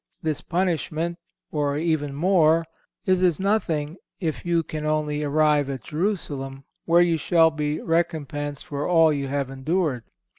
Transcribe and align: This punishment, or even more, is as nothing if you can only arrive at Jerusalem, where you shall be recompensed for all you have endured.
This 0.23 0.41
punishment, 0.41 1.19
or 1.51 1.77
even 1.77 2.15
more, 2.15 2.65
is 3.05 3.21
as 3.21 3.39
nothing 3.39 3.97
if 4.19 4.43
you 4.43 4.63
can 4.63 4.83
only 4.83 5.21
arrive 5.23 5.69
at 5.69 5.83
Jerusalem, 5.83 6.63
where 6.85 7.01
you 7.03 7.19
shall 7.19 7.51
be 7.51 7.79
recompensed 7.79 8.65
for 8.65 8.87
all 8.87 9.13
you 9.13 9.27
have 9.27 9.51
endured. 9.51 10.03